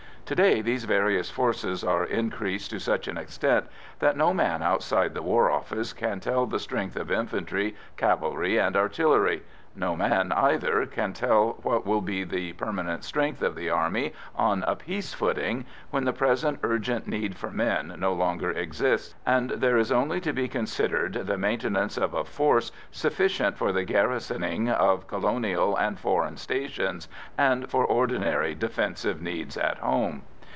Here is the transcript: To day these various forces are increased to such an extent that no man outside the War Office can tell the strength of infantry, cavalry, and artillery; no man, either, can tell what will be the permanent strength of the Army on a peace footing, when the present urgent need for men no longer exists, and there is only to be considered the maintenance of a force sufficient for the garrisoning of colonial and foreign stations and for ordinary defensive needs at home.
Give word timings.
To 0.27 0.35
day 0.35 0.61
these 0.61 0.85
various 0.85 1.29
forces 1.29 1.83
are 1.83 2.05
increased 2.05 2.71
to 2.71 2.79
such 2.79 3.09
an 3.09 3.17
extent 3.17 3.65
that 3.99 4.15
no 4.15 4.33
man 4.33 4.63
outside 4.63 5.13
the 5.13 5.21
War 5.21 5.51
Office 5.51 5.91
can 5.91 6.21
tell 6.21 6.45
the 6.45 6.57
strength 6.57 6.95
of 6.95 7.11
infantry, 7.11 7.75
cavalry, 7.97 8.57
and 8.57 8.77
artillery; 8.77 9.43
no 9.73 9.95
man, 9.95 10.33
either, 10.33 10.85
can 10.85 11.13
tell 11.13 11.51
what 11.63 11.85
will 11.85 12.01
be 12.01 12.25
the 12.25 12.51
permanent 12.53 13.05
strength 13.05 13.41
of 13.41 13.55
the 13.55 13.69
Army 13.69 14.11
on 14.35 14.61
a 14.67 14.75
peace 14.75 15.13
footing, 15.13 15.65
when 15.91 16.03
the 16.03 16.11
present 16.11 16.59
urgent 16.61 17.07
need 17.07 17.33
for 17.37 17.49
men 17.49 17.95
no 17.97 18.11
longer 18.11 18.51
exists, 18.51 19.15
and 19.25 19.49
there 19.49 19.77
is 19.77 19.89
only 19.89 20.19
to 20.19 20.33
be 20.33 20.49
considered 20.49 21.13
the 21.13 21.37
maintenance 21.37 21.97
of 21.97 22.13
a 22.13 22.25
force 22.25 22.69
sufficient 22.91 23.57
for 23.57 23.71
the 23.71 23.85
garrisoning 23.85 24.67
of 24.69 25.07
colonial 25.07 25.77
and 25.77 25.97
foreign 25.97 26.35
stations 26.35 27.07
and 27.37 27.69
for 27.69 27.85
ordinary 27.85 28.53
defensive 28.53 29.21
needs 29.21 29.55
at 29.55 29.77
home. 29.77 30.21